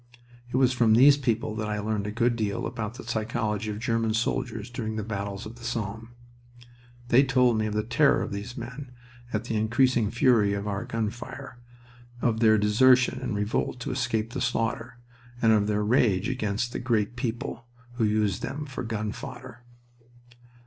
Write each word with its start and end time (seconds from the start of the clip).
It 0.51 0.55
was 0.57 0.73
from 0.73 0.95
these 0.95 1.15
people 1.15 1.55
that 1.57 1.69
I 1.69 1.77
learned 1.77 2.07
a 2.07 2.11
good 2.11 2.35
deal 2.35 2.65
about 2.65 2.95
the 2.95 3.03
psychology 3.03 3.69
of 3.69 3.77
German 3.77 4.15
soldiers 4.15 4.71
during 4.71 4.95
the 4.95 5.03
battles 5.03 5.45
of 5.45 5.57
the 5.57 5.63
Somme. 5.63 6.09
They 7.09 7.23
told 7.23 7.59
me 7.59 7.67
of 7.67 7.75
the 7.75 7.83
terror 7.83 8.23
of 8.23 8.31
these 8.31 8.57
men 8.57 8.91
at 9.31 9.43
the 9.43 9.55
increasing 9.55 10.09
fury 10.09 10.53
of 10.55 10.67
our 10.67 10.85
gun 10.85 11.11
fire, 11.11 11.59
of 12.19 12.39
their 12.39 12.57
desertion 12.57 13.19
and 13.21 13.35
revolt 13.35 13.79
to 13.81 13.91
escape 13.91 14.33
the 14.33 14.41
slaughter, 14.41 14.97
and 15.39 15.53
of 15.53 15.67
their 15.67 15.83
rage 15.85 16.27
against 16.29 16.71
the 16.73 16.79
"Great 16.79 17.15
People" 17.15 17.67
who 17.97 18.03
used 18.03 18.41
them 18.41 18.65
for 18.65 18.81
gun 18.81 19.11
fodder. 19.11 19.61